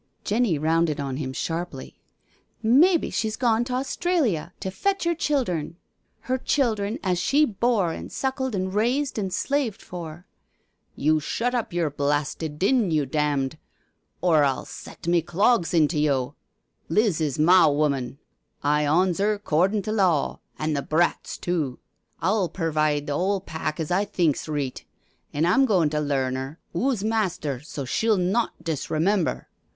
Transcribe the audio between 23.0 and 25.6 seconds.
for the 'ole pack as I thinks reet— and